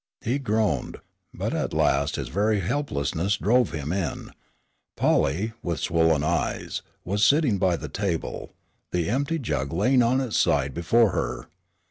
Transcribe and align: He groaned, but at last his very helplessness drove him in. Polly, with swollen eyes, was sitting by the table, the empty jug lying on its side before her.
He 0.21 0.39
groaned, 0.39 0.97
but 1.31 1.53
at 1.53 1.75
last 1.75 2.15
his 2.15 2.29
very 2.29 2.61
helplessness 2.61 3.37
drove 3.37 3.69
him 3.71 3.93
in. 3.93 4.31
Polly, 4.97 5.53
with 5.61 5.79
swollen 5.79 6.23
eyes, 6.23 6.81
was 7.05 7.23
sitting 7.23 7.59
by 7.59 7.75
the 7.75 7.87
table, 7.87 8.51
the 8.91 9.11
empty 9.11 9.37
jug 9.37 9.71
lying 9.71 10.01
on 10.01 10.19
its 10.19 10.39
side 10.39 10.73
before 10.73 11.11
her. 11.11 11.49